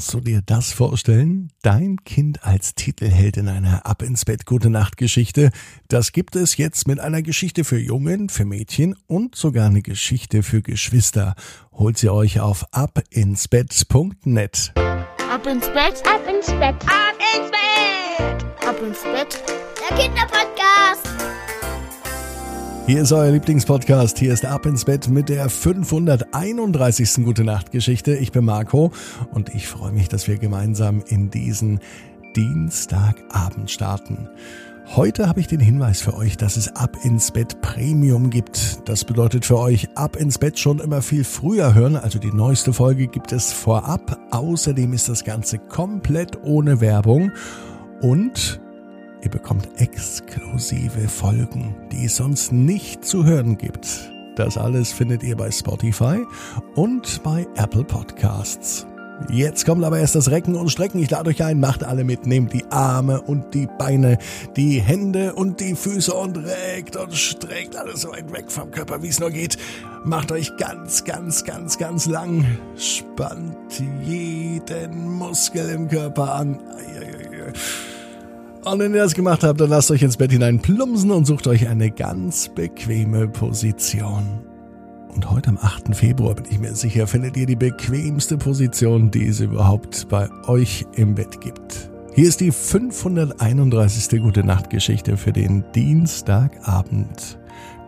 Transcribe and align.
Kannst 0.00 0.14
du 0.14 0.20
dir 0.20 0.40
das 0.40 0.72
vorstellen? 0.72 1.52
Dein 1.60 1.98
Kind 2.06 2.42
als 2.42 2.74
Titelheld 2.74 3.36
in 3.36 3.48
einer 3.48 3.84
Ab 3.84 4.00
ins 4.00 4.24
Bett 4.24 4.46
Gute 4.46 4.70
Nacht 4.70 4.96
Geschichte. 4.96 5.50
Das 5.88 6.12
gibt 6.12 6.36
es 6.36 6.56
jetzt 6.56 6.88
mit 6.88 6.98
einer 6.98 7.20
Geschichte 7.20 7.64
für 7.64 7.78
Jungen, 7.78 8.30
für 8.30 8.46
Mädchen 8.46 8.96
und 9.08 9.36
sogar 9.36 9.66
eine 9.66 9.82
Geschichte 9.82 10.42
für 10.42 10.62
Geschwister. 10.62 11.34
Holt 11.70 11.98
sie 11.98 12.08
euch 12.08 12.40
auf 12.40 12.64
abinsbett.net. 12.70 14.72
Ab 14.74 15.46
ins 15.46 15.66
Bett, 15.66 16.02
ab 16.06 16.22
ins 16.26 16.46
Bett, 16.46 16.76
ab 16.86 17.18
ins 17.36 17.50
Bett, 17.50 18.46
ab 18.66 18.76
ins 18.82 19.02
Bett. 19.02 19.38
Der 19.86 19.98
Kinderpodcast. 19.98 21.39
Hier 22.90 23.02
ist 23.02 23.12
euer 23.12 23.30
Lieblingspodcast. 23.30 24.18
Hier 24.18 24.32
ist 24.32 24.44
Ab 24.44 24.66
ins 24.66 24.84
Bett 24.84 25.08
mit 25.08 25.28
der 25.28 25.48
531. 25.48 27.24
Gute 27.24 27.44
Nacht 27.44 27.70
Geschichte. 27.70 28.16
Ich 28.16 28.32
bin 28.32 28.44
Marco 28.44 28.90
und 29.30 29.54
ich 29.54 29.68
freue 29.68 29.92
mich, 29.92 30.08
dass 30.08 30.26
wir 30.26 30.38
gemeinsam 30.38 31.00
in 31.06 31.30
diesen 31.30 31.78
Dienstagabend 32.34 33.70
starten. 33.70 34.28
Heute 34.96 35.28
habe 35.28 35.38
ich 35.38 35.46
den 35.46 35.60
Hinweis 35.60 36.00
für 36.00 36.16
euch, 36.16 36.36
dass 36.36 36.56
es 36.56 36.74
Ab 36.74 36.96
ins 37.04 37.30
Bett 37.30 37.60
Premium 37.60 38.28
gibt. 38.28 38.80
Das 38.88 39.04
bedeutet 39.04 39.44
für 39.44 39.60
euch 39.60 39.96
Ab 39.96 40.16
ins 40.16 40.38
Bett 40.38 40.58
schon 40.58 40.80
immer 40.80 41.00
viel 41.00 41.22
früher 41.22 41.74
hören. 41.74 41.94
Also 41.94 42.18
die 42.18 42.32
neueste 42.32 42.72
Folge 42.72 43.06
gibt 43.06 43.30
es 43.30 43.52
vorab. 43.52 44.18
Außerdem 44.32 44.92
ist 44.94 45.08
das 45.08 45.22
Ganze 45.22 45.58
komplett 45.58 46.42
ohne 46.42 46.80
Werbung. 46.80 47.30
Und 48.00 48.60
Ihr 49.22 49.30
bekommt 49.30 49.68
exklusive 49.76 51.08
Folgen, 51.08 51.74
die 51.92 52.06
es 52.06 52.16
sonst 52.16 52.52
nicht 52.52 53.04
zu 53.04 53.24
hören 53.24 53.58
gibt. 53.58 54.10
Das 54.36 54.56
alles 54.56 54.92
findet 54.92 55.22
ihr 55.22 55.36
bei 55.36 55.50
Spotify 55.50 56.24
und 56.74 57.22
bei 57.22 57.46
Apple 57.56 57.84
Podcasts. 57.84 58.86
Jetzt 59.28 59.66
kommt 59.66 59.84
aber 59.84 59.98
erst 59.98 60.14
das 60.14 60.30
Recken 60.30 60.54
und 60.54 60.70
Strecken. 60.70 61.02
Ich 61.02 61.10
lade 61.10 61.28
euch 61.28 61.44
ein, 61.44 61.60
macht 61.60 61.84
alle 61.84 62.04
mit, 62.04 62.24
nehmt 62.26 62.54
die 62.54 62.64
Arme 62.70 63.20
und 63.20 63.52
die 63.52 63.68
Beine, 63.78 64.16
die 64.56 64.80
Hände 64.80 65.34
und 65.34 65.60
die 65.60 65.74
Füße 65.74 66.14
und 66.14 66.38
reckt 66.38 66.96
und 66.96 67.14
streckt 67.14 67.76
alles 67.76 68.00
so 68.00 68.12
weit 68.12 68.32
weg 68.32 68.50
vom 68.50 68.70
Körper, 68.70 69.02
wie 69.02 69.08
es 69.08 69.20
nur 69.20 69.30
geht. 69.30 69.58
Macht 70.04 70.32
euch 70.32 70.56
ganz, 70.56 71.04
ganz, 71.04 71.44
ganz, 71.44 71.76
ganz 71.76 72.06
lang. 72.06 72.46
Spannt 72.76 73.82
jeden 74.02 75.10
Muskel 75.10 75.68
im 75.68 75.88
Körper 75.88 76.34
an. 76.34 76.58
Und 78.64 78.78
wenn 78.78 78.92
ihr 78.92 79.02
das 79.02 79.14
gemacht 79.14 79.42
habt, 79.42 79.58
dann 79.58 79.70
lasst 79.70 79.90
euch 79.90 80.02
ins 80.02 80.18
Bett 80.18 80.32
hinein 80.32 80.60
plumpsen 80.60 81.10
und 81.10 81.24
sucht 81.24 81.46
euch 81.46 81.66
eine 81.66 81.90
ganz 81.90 82.50
bequeme 82.50 83.26
Position. 83.26 84.44
Und 85.14 85.30
heute 85.30 85.48
am 85.48 85.58
8. 85.58 85.96
Februar 85.96 86.34
bin 86.34 86.44
ich 86.50 86.58
mir 86.58 86.74
sicher, 86.74 87.06
findet 87.06 87.38
ihr 87.38 87.46
die 87.46 87.56
bequemste 87.56 88.36
Position, 88.36 89.10
die 89.10 89.26
es 89.26 89.40
überhaupt 89.40 90.08
bei 90.10 90.28
euch 90.46 90.84
im 90.94 91.14
Bett 91.14 91.40
gibt. 91.40 91.90
Hier 92.14 92.28
ist 92.28 92.40
die 92.40 92.52
531. 92.52 94.20
Gute 94.20 94.44
Nacht 94.44 94.68
Geschichte 94.68 95.16
für 95.16 95.32
den 95.32 95.64
Dienstagabend. 95.74 97.38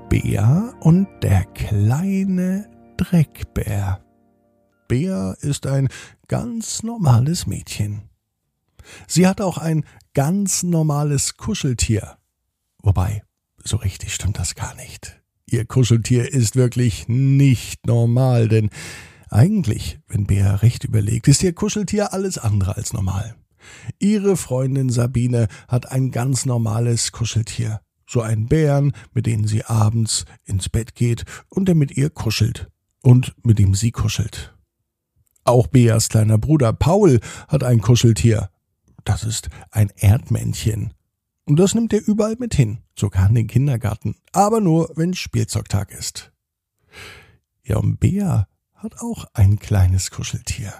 Bea 0.08 0.72
und 0.80 1.06
der 1.22 1.44
kleine 1.54 2.66
Dreckbär. 2.96 4.00
Bea 4.88 5.32
ist 5.40 5.66
ein 5.66 5.88
ganz 6.28 6.82
normales 6.82 7.46
Mädchen. 7.46 8.02
Sie 9.06 9.26
hat 9.26 9.40
auch 9.40 9.58
ein 9.58 9.84
ganz 10.14 10.62
normales 10.62 11.36
Kuscheltier. 11.36 12.18
Wobei, 12.82 13.22
so 13.62 13.76
richtig 13.76 14.14
stimmt 14.14 14.38
das 14.38 14.54
gar 14.54 14.74
nicht. 14.74 15.22
Ihr 15.46 15.64
Kuscheltier 15.64 16.32
ist 16.32 16.56
wirklich 16.56 17.08
nicht 17.08 17.86
normal, 17.86 18.48
denn 18.48 18.70
eigentlich, 19.30 19.98
wenn 20.08 20.26
Bea 20.26 20.56
recht 20.56 20.84
überlegt, 20.84 21.28
ist 21.28 21.42
ihr 21.42 21.54
Kuscheltier 21.54 22.12
alles 22.12 22.38
andere 22.38 22.76
als 22.76 22.92
normal. 22.92 23.34
Ihre 23.98 24.36
Freundin 24.36 24.90
Sabine 24.90 25.48
hat 25.68 25.90
ein 25.90 26.10
ganz 26.10 26.44
normales 26.46 27.12
Kuscheltier. 27.12 27.80
So 28.06 28.20
einen 28.20 28.46
Bären, 28.46 28.92
mit 29.14 29.26
dem 29.26 29.46
sie 29.46 29.64
abends 29.64 30.26
ins 30.44 30.68
Bett 30.68 30.94
geht 30.94 31.24
und 31.48 31.66
der 31.66 31.74
mit 31.74 31.96
ihr 31.96 32.10
kuschelt. 32.10 32.68
Und 33.02 33.34
mit 33.42 33.58
dem 33.58 33.74
sie 33.74 33.90
kuschelt. 33.90 34.54
Auch 35.44 35.66
Beas 35.66 36.08
kleiner 36.08 36.38
Bruder 36.38 36.72
Paul 36.72 37.20
hat 37.48 37.64
ein 37.64 37.80
Kuscheltier. 37.80 38.51
Das 39.04 39.24
ist 39.24 39.48
ein 39.70 39.90
Erdmännchen. 39.96 40.94
Und 41.44 41.56
das 41.56 41.74
nimmt 41.74 41.92
er 41.92 42.06
überall 42.06 42.36
mit 42.38 42.54
hin, 42.54 42.78
sogar 42.96 43.28
in 43.28 43.34
den 43.34 43.48
Kindergarten, 43.48 44.16
aber 44.32 44.60
nur, 44.60 44.92
wenn 44.94 45.14
Spielzeugtag 45.14 45.90
ist. 45.90 46.32
Ja, 47.64 47.78
und 47.78 47.98
Bea 47.98 48.46
hat 48.74 49.00
auch 49.00 49.26
ein 49.34 49.58
kleines 49.58 50.10
Kuscheltier. 50.10 50.72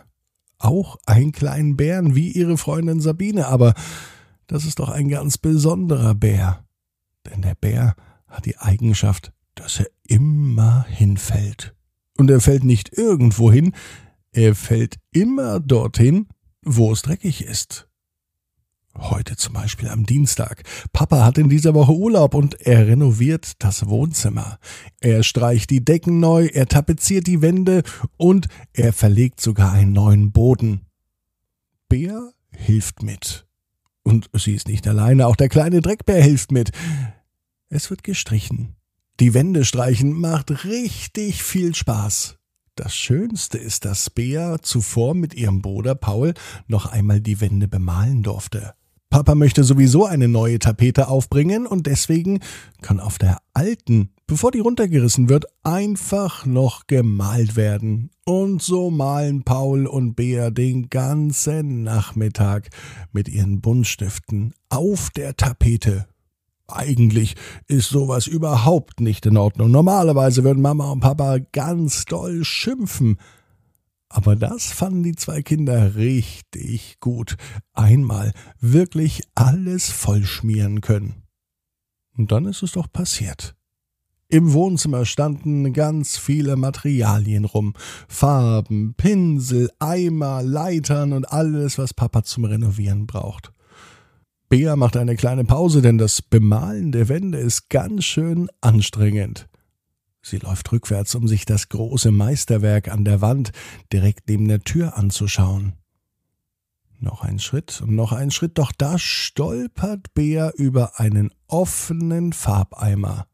Auch 0.59 0.99
einen 1.07 1.33
kleinen 1.33 1.77
Bären 1.77 2.15
wie 2.15 2.31
ihre 2.31 2.57
Freundin 2.57 3.01
Sabine, 3.01 3.49
aber 3.49 3.75
das 4.47 4.65
ist 4.65 4.79
doch 4.79 4.89
ein 4.89 5.09
ganz 5.09 5.39
besonderer 5.39 6.15
Bär. 6.15 6.65
Denn 7.27 7.43
der 7.43 7.55
Bär 7.55 7.97
hat 8.29 8.47
die 8.47 8.59
Eigenschaft, 8.59 9.33
dass 9.55 9.81
er 9.81 9.87
immer 10.05 10.85
hinfällt. 10.89 11.75
Und 12.17 12.31
er 12.31 12.41
fällt 12.41 12.65
nicht 12.65 12.97
irgendwo 12.97 13.51
hin, 13.51 13.73
er 14.33 14.55
fällt 14.55 14.99
immer 15.11 15.61
dorthin, 15.61 16.29
wo 16.65 16.93
es 16.93 17.03
dreckig 17.03 17.45
ist. 17.45 17.89
Heute 18.99 19.37
zum 19.37 19.55
Beispiel 19.55 19.89
am 19.89 20.05
Dienstag. 20.05 20.65
Papa 20.93 21.25
hat 21.25 21.39
in 21.39 21.49
dieser 21.49 21.75
Woche 21.75 21.93
Urlaub 21.93 22.35
und 22.35 22.61
er 22.61 22.87
renoviert 22.87 23.53
das 23.59 23.89
Wohnzimmer. 23.89 24.59
Er 25.01 25.23
streicht 25.23 25.71
die 25.71 25.85
Decken 25.85 26.21
neu, 26.21 26.47
er 26.47 26.67
tapeziert 26.67 27.27
die 27.27 27.41
Wände 27.41 27.83
und 28.19 28.49
er 28.73 28.93
verlegt 28.93 29.41
sogar 29.41 29.73
einen 29.73 29.93
neuen 29.93 30.31
Boden. 30.33 30.83
Bär 31.89 32.33
hilft 32.55 33.03
mit. 33.03 33.47
Und 34.03 34.29
sie 34.35 34.55
ist 34.55 34.69
nicht 34.69 34.87
alleine, 34.87 35.27
auch 35.27 35.37
der 35.37 35.49
kleine 35.49 35.81
Dreckbär 35.81 36.23
hilft 36.23 36.53
mit. 36.53 36.71
Es 37.69 37.89
wird 37.89 38.03
gestrichen. 38.03 38.77
Die 39.21 39.33
Wände 39.35 39.65
streichen 39.65 40.13
macht 40.13 40.65
richtig 40.65 41.43
viel 41.43 41.75
Spaß. 41.75 42.39
Das 42.75 42.95
Schönste 42.95 43.59
ist, 43.59 43.85
dass 43.85 44.11
Bea 44.11 44.59
zuvor 44.61 45.15
mit 45.15 45.35
ihrem 45.35 45.63
Bruder 45.63 45.95
Paul 45.95 46.35
noch 46.67 46.87
einmal 46.87 47.21
die 47.21 47.41
Wände 47.41 47.69
bemalen 47.69 48.23
durfte. 48.23 48.75
Papa 49.13 49.35
möchte 49.35 49.63
sowieso 49.63 50.07
eine 50.07 50.27
neue 50.27 50.59
Tapete 50.59 51.09
aufbringen 51.09 51.67
und 51.67 51.87
deswegen 51.87 52.41
kann 52.81 52.99
auf 52.99 53.19
der 53.19 53.41
alten, 53.53 54.09
bevor 54.27 54.53
die 54.53 54.61
runtergerissen 54.61 55.29
wird, 55.29 55.45
einfach 55.63 56.47
noch 56.47 56.87
gemalt 56.87 57.55
werden. 57.55 58.09
Und 58.25 58.63
so 58.63 58.91
malen 58.91 59.43
Paul 59.43 59.87
und 59.87 60.15
Bea 60.15 60.49
den 60.49 60.89
ganzen 60.89 61.83
Nachmittag 61.83 62.71
mit 63.13 63.29
ihren 63.29 63.61
Buntstiften 63.61 64.55
auf 64.71 65.11
der 65.11 65.37
Tapete. 65.37 66.07
Eigentlich 66.67 67.35
ist 67.69 67.91
sowas 67.91 68.27
überhaupt 68.27 69.01
nicht 69.01 69.27
in 69.27 69.37
Ordnung. 69.37 69.71
Normalerweise 69.71 70.43
würden 70.43 70.63
Mama 70.63 70.91
und 70.91 71.01
Papa 71.01 71.37
ganz 71.53 72.07
doll 72.07 72.45
schimpfen. 72.45 73.19
Aber 74.15 74.37
das 74.37 74.71
fanden 74.71 75.03
die 75.03 75.17
zwei 75.17 75.41
Kinder 75.41 75.95
richtig 75.97 77.01
gut. 77.01 77.37
Einmal 77.73 78.33
wirklich 78.61 79.23
alles 79.35 79.91
vollschmieren 79.91 80.83
können. 80.83 81.23
Und 82.15 82.31
dann 82.31 82.45
ist 82.45 82.63
es 82.63 82.73
doch 82.73 82.93
passiert. 82.93 83.55
Im 84.29 84.53
Wohnzimmer 84.53 85.07
standen 85.07 85.73
ganz 85.73 86.19
viele 86.19 86.57
Materialien 86.57 87.47
rum. 87.47 87.73
Farben, 88.07 88.93
Pinsel, 88.99 89.71
Eimer, 89.79 90.43
Leitern 90.43 91.15
und 91.15 91.33
alles, 91.33 91.79
was 91.79 91.95
Papa 91.95 92.23
zum 92.23 92.45
Renovieren 92.45 93.07
braucht. 93.07 93.51
Bea 94.51 94.77
macht 94.77 94.99
eine 94.99 95.17
kleine 95.17 95.45
Pause, 95.45 95.81
denn 95.81 95.97
das 95.97 96.21
Bemalen 96.21 96.93
der 96.93 97.09
Wände 97.09 97.39
ist 97.39 97.71
ganz 97.71 98.05
schön 98.05 98.51
anstrengend. 98.61 99.49
Sie 100.23 100.39
läuft 100.39 100.71
rückwärts, 100.71 101.15
um 101.15 101.27
sich 101.27 101.45
das 101.45 101.69
große 101.69 102.13
Meisterwerk 102.13 102.89
an 102.89 103.05
der 103.05 103.21
Wand 103.21 103.51
direkt 103.93 104.29
neben 104.29 104.47
der 104.49 104.61
Tür 104.61 104.97
anzuschauen. 104.97 105.75
Noch 107.01 107.23
ein 107.23 107.41
Schritt 107.41 107.81
und 107.81 107.97
noch 107.97 108.13
ein 108.13 108.31
Schritt, 108.31 108.59
doch 108.59 108.71
da 108.71 108.97
stolpert 108.97 110.15
Bea 110.15 110.51
über 110.51 111.01
einen 111.01 111.33
offenen 111.49 112.33
Farbeimer. 112.33 113.27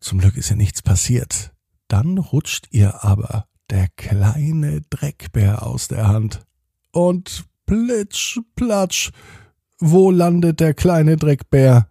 Zum 0.00 0.18
Glück 0.18 0.38
ist 0.38 0.50
ihr 0.50 0.56
nichts 0.56 0.80
passiert. 0.80 1.52
Dann 1.88 2.16
rutscht 2.16 2.68
ihr 2.70 3.04
aber 3.04 3.46
der 3.68 3.88
kleine 3.96 4.80
Dreckbär 4.88 5.66
aus 5.66 5.88
der 5.88 6.08
Hand. 6.08 6.46
Und 6.92 7.44
plitsch, 7.66 8.38
platsch, 8.56 9.10
wo 9.78 10.10
landet 10.10 10.60
der 10.60 10.72
kleine 10.72 11.16
Dreckbär? 11.16 11.88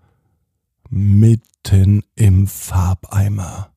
Mitten 0.90 2.04
im 2.16 2.48
Farbeimer. 2.48 3.72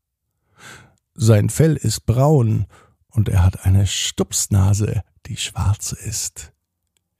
Sein 1.14 1.50
Fell 1.50 1.76
ist 1.76 2.06
braun 2.06 2.66
und 3.08 3.28
er 3.28 3.44
hat 3.44 3.66
eine 3.66 3.86
Stupsnase, 3.86 5.02
die 5.26 5.36
schwarz 5.36 5.92
ist. 5.92 6.52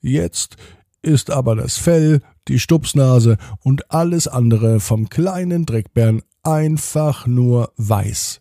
Jetzt 0.01 0.57
ist 1.03 1.31
aber 1.31 1.57
das 1.57 1.77
Fell, 1.77 2.23
die 2.49 2.59
Stupsnase 2.59 3.37
und 3.61 3.91
alles 3.91 4.29
andere 4.29 4.81
vom 4.81 5.09
kleinen 5.09 5.67
Dreckbären 5.67 6.23
einfach 6.43 7.27
nur 7.27 7.73
weiß. 7.77 8.41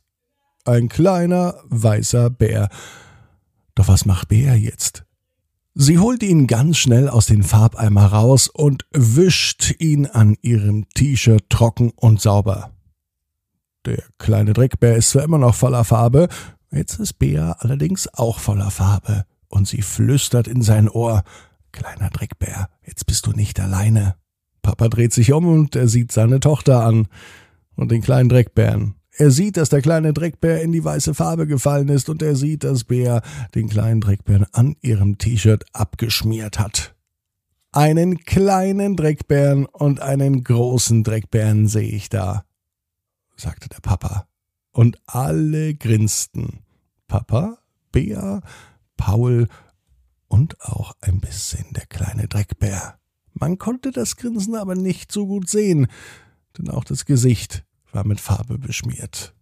Ein 0.63 0.89
kleiner 0.89 1.55
weißer 1.65 2.29
Bär. 2.29 2.69
Doch 3.75 3.87
was 3.87 4.05
macht 4.05 4.29
Bär 4.29 4.55
jetzt? 4.55 5.03
Sie 5.73 5.99
holt 5.99 6.21
ihn 6.21 6.47
ganz 6.47 6.77
schnell 6.77 7.07
aus 7.07 7.27
den 7.27 7.43
Farbeimer 7.43 8.07
raus 8.07 8.49
und 8.49 8.85
wischt 8.91 9.73
ihn 9.79 10.05
an 10.05 10.35
ihrem 10.41 10.89
T-Shirt 10.89 11.49
trocken 11.49 11.91
und 11.95 12.19
sauber. 12.19 12.71
Der 13.85 14.03
kleine 14.19 14.53
Dreckbär 14.53 14.97
ist 14.97 15.11
zwar 15.11 15.23
immer 15.23 15.37
noch 15.37 15.55
voller 15.55 15.85
Farbe, 15.85 16.27
jetzt 16.71 16.99
ist 16.99 17.13
Bea 17.13 17.55
allerdings 17.59 18.13
auch 18.13 18.39
voller 18.39 18.69
Farbe, 18.69 19.25
und 19.47 19.67
sie 19.67 19.81
flüstert 19.81 20.47
in 20.47 20.61
sein 20.61 20.89
Ohr 20.89 21.23
Kleiner 21.71 22.09
Dreckbär, 22.09 22.69
jetzt 22.85 23.05
bist 23.05 23.25
du 23.27 23.31
nicht 23.31 23.59
alleine. 23.59 24.15
Papa 24.61 24.89
dreht 24.89 25.13
sich 25.13 25.31
um 25.31 25.47
und 25.47 25.75
er 25.77 25.87
sieht 25.87 26.11
seine 26.11 26.41
Tochter 26.41 26.83
an 26.83 27.07
und 27.75 27.91
den 27.91 28.01
kleinen 28.01 28.27
Dreckbären. 28.27 28.95
Er 29.21 29.29
sieht, 29.29 29.57
dass 29.57 29.69
der 29.69 29.83
kleine 29.83 30.13
Dreckbär 30.13 30.63
in 30.63 30.71
die 30.71 30.83
weiße 30.83 31.13
Farbe 31.13 31.45
gefallen 31.45 31.89
ist 31.89 32.09
und 32.09 32.23
er 32.23 32.35
sieht, 32.35 32.63
dass 32.63 32.85
Bär 32.85 33.21
den 33.53 33.69
kleinen 33.69 34.01
Dreckbären 34.01 34.47
an 34.51 34.75
ihrem 34.81 35.19
T-Shirt 35.19 35.63
abgeschmiert 35.73 36.57
hat. 36.57 36.95
Einen 37.71 38.17
kleinen 38.23 38.95
Dreckbären 38.95 39.67
und 39.67 39.99
einen 39.99 40.43
großen 40.43 41.03
Dreckbären 41.03 41.67
sehe 41.67 41.91
ich 41.91 42.09
da, 42.09 42.45
sagte 43.35 43.69
der 43.69 43.81
Papa. 43.81 44.27
Und 44.71 44.97
alle 45.05 45.75
grinsten. 45.75 46.61
Papa, 47.07 47.59
Bär, 47.91 48.41
Paul 48.97 49.49
und 50.29 50.59
auch 50.61 50.93
ein 50.99 51.19
bisschen 51.19 51.67
der 51.73 51.85
kleine 51.85 52.27
Dreckbär. 52.27 52.97
Man 53.35 53.59
konnte 53.59 53.91
das 53.91 54.15
Grinsen 54.15 54.55
aber 54.55 54.73
nicht 54.73 55.11
so 55.11 55.27
gut 55.27 55.47
sehen, 55.47 55.85
denn 56.57 56.71
auch 56.71 56.83
das 56.83 57.05
Gesicht 57.05 57.63
war 57.93 58.05
mit 58.05 58.19
Farbe 58.19 58.57
beschmiert. 58.57 59.33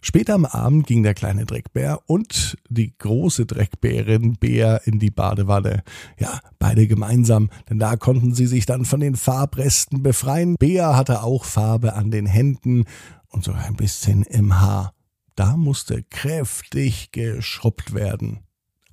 Später 0.00 0.34
am 0.34 0.44
Abend 0.44 0.86
ging 0.86 1.02
der 1.02 1.14
kleine 1.14 1.44
Dreckbär 1.44 2.00
und 2.06 2.56
die 2.68 2.96
große 2.96 3.46
Dreckbärin 3.46 4.36
Bär 4.36 4.82
in 4.86 5.00
die 5.00 5.10
Badewanne. 5.10 5.82
Ja, 6.18 6.40
beide 6.58 6.86
gemeinsam, 6.86 7.50
denn 7.68 7.78
da 7.78 7.96
konnten 7.96 8.32
sie 8.32 8.46
sich 8.46 8.64
dann 8.64 8.84
von 8.84 9.00
den 9.00 9.16
Farbresten 9.16 10.02
befreien. 10.02 10.54
Bär 10.56 10.96
hatte 10.96 11.22
auch 11.24 11.44
Farbe 11.44 11.94
an 11.94 12.10
den 12.10 12.26
Händen 12.26 12.84
und 13.28 13.44
sogar 13.44 13.64
ein 13.64 13.76
bisschen 13.76 14.22
im 14.22 14.60
Haar. 14.60 14.94
Da 15.34 15.56
musste 15.56 16.04
kräftig 16.04 17.10
geschrubbt 17.10 17.92
werden. 17.92 18.40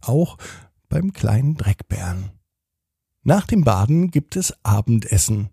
Auch 0.02 0.38
beim 0.90 1.14
kleinen 1.14 1.56
Dreckbären. 1.56 2.32
Nach 3.24 3.46
dem 3.48 3.64
Baden 3.64 4.12
gibt 4.12 4.36
es 4.36 4.54
Abendessen. 4.64 5.50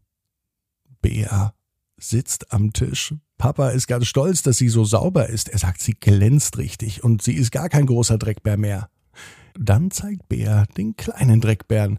Bär 1.00 1.54
sitzt 2.02 2.52
am 2.52 2.72
Tisch. 2.72 3.14
Papa 3.38 3.70
ist 3.70 3.86
ganz 3.86 4.06
stolz, 4.06 4.42
dass 4.42 4.58
sie 4.58 4.68
so 4.68 4.84
sauber 4.84 5.28
ist. 5.28 5.48
Er 5.48 5.58
sagt, 5.58 5.80
sie 5.80 5.94
glänzt 5.94 6.58
richtig 6.58 7.02
und 7.02 7.22
sie 7.22 7.34
ist 7.34 7.50
gar 7.50 7.68
kein 7.68 7.86
großer 7.86 8.18
Dreckbär 8.18 8.56
mehr. 8.56 8.88
Dann 9.58 9.90
zeigt 9.90 10.28
Bär 10.28 10.66
den 10.76 10.96
kleinen 10.96 11.40
Dreckbären. 11.40 11.98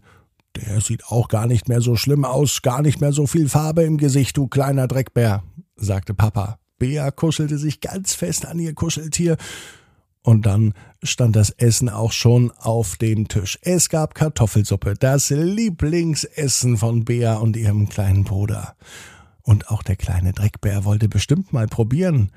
Der 0.56 0.80
sieht 0.80 1.06
auch 1.06 1.28
gar 1.28 1.46
nicht 1.46 1.68
mehr 1.68 1.80
so 1.80 1.96
schlimm 1.96 2.24
aus, 2.24 2.62
gar 2.62 2.82
nicht 2.82 3.00
mehr 3.00 3.12
so 3.12 3.26
viel 3.26 3.48
Farbe 3.48 3.82
im 3.82 3.98
Gesicht, 3.98 4.36
du 4.36 4.46
kleiner 4.46 4.86
Dreckbär, 4.86 5.42
sagte 5.76 6.14
Papa. 6.14 6.58
Bär 6.78 7.10
kuschelte 7.12 7.58
sich 7.58 7.80
ganz 7.80 8.14
fest 8.14 8.46
an 8.46 8.58
ihr 8.58 8.74
Kuscheltier. 8.74 9.36
Und 10.22 10.46
dann 10.46 10.72
stand 11.02 11.36
das 11.36 11.50
Essen 11.50 11.90
auch 11.90 12.12
schon 12.12 12.50
auf 12.52 12.96
dem 12.96 13.28
Tisch. 13.28 13.58
Es 13.60 13.90
gab 13.90 14.14
Kartoffelsuppe, 14.14 14.94
das 14.98 15.28
Lieblingsessen 15.28 16.78
von 16.78 17.04
Bea 17.04 17.36
und 17.36 17.56
ihrem 17.56 17.88
kleinen 17.88 18.24
Bruder. 18.24 18.74
Und 19.44 19.68
auch 19.68 19.82
der 19.82 19.96
kleine 19.96 20.32
Dreckbär 20.32 20.84
wollte 20.84 21.08
bestimmt 21.08 21.52
mal 21.52 21.66
probieren. 21.66 22.30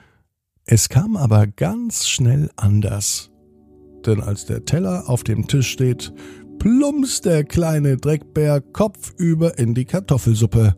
Es 0.65 0.89
kam 0.89 1.15
aber 1.15 1.47
ganz 1.47 2.07
schnell 2.07 2.51
anders. 2.57 3.31
Denn 4.05 4.21
als 4.21 4.45
der 4.45 4.65
Teller 4.65 5.09
auf 5.09 5.23
dem 5.23 5.47
Tisch 5.47 5.69
steht, 5.69 6.13
plumpst 6.59 7.25
der 7.25 7.45
kleine 7.45 7.97
Dreckbär 7.97 8.59
kopfüber 8.59 9.57
in 9.57 9.73
die 9.73 9.85
Kartoffelsuppe. 9.85 10.75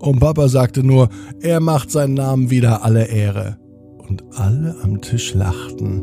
Und 0.00 0.18
Papa 0.18 0.48
sagte 0.48 0.82
nur, 0.82 1.08
er 1.40 1.60
macht 1.60 1.90
seinen 1.90 2.14
Namen 2.14 2.50
wieder 2.50 2.84
alle 2.84 3.06
Ehre. 3.06 3.58
Und 3.98 4.24
alle 4.36 4.76
am 4.82 5.00
Tisch 5.00 5.34
lachten. 5.34 6.02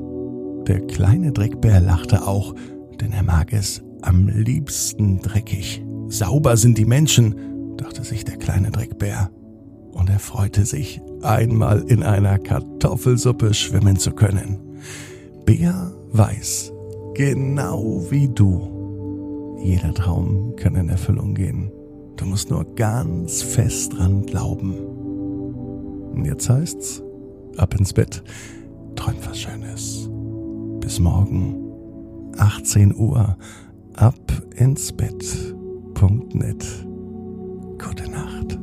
Der 0.65 0.79
kleine 0.87 1.33
Dreckbär 1.33 1.81
lachte 1.81 2.25
auch, 2.25 2.55
denn 3.01 3.11
er 3.11 3.23
mag 3.23 3.51
es 3.51 3.83
am 4.01 4.29
liebsten 4.29 5.19
dreckig. 5.19 5.83
Sauber 6.07 6.55
sind 6.55 6.77
die 6.77 6.85
Menschen, 6.85 7.75
dachte 7.75 8.05
sich 8.05 8.23
der 8.23 8.37
kleine 8.37 8.71
Dreckbär 8.71 9.29
und 10.07 10.13
er 10.13 10.19
freute 10.19 10.63
sich, 10.63 11.01
einmal 11.21 11.81
in 11.81 12.01
einer 12.01 12.39
Kartoffelsuppe 12.39 13.53
schwimmen 13.53 13.97
zu 13.97 14.11
können. 14.11 14.57
Bär 15.45 15.91
weiß, 16.13 16.71
genau 17.13 18.05
wie 18.09 18.29
du, 18.29 19.57
jeder 19.61 19.93
Traum 19.93 20.55
kann 20.55 20.75
in 20.75 20.87
Erfüllung 20.87 21.33
gehen. 21.33 21.71
Du 22.15 22.25
musst 22.25 22.49
nur 22.49 22.63
ganz 22.75 23.41
fest 23.41 23.97
dran 23.97 24.25
glauben. 24.25 24.75
Und 26.13 26.23
jetzt 26.23 26.49
heißt's, 26.49 27.03
ab 27.57 27.75
ins 27.77 27.91
Bett, 27.91 28.23
träum 28.95 29.15
was 29.27 29.39
Schönes. 29.39 30.09
Bis 30.79 31.01
morgen, 31.01 31.57
18 32.37 32.95
Uhr, 32.95 33.37
ab 33.93 34.31
ins 34.55 34.93
Bett.net. 34.93 36.65
Gute 37.77 38.09
Nacht. 38.09 38.57